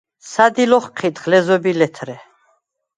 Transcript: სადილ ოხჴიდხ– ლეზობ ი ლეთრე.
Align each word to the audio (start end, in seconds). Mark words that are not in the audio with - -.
სადილ 0.29 0.71
ოხჴიდხ– 0.77 1.23
ლეზობ 1.31 1.63
ი 1.71 1.77
ლეთრე. 1.79 2.17